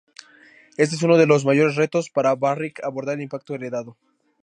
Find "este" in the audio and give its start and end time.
0.77-0.95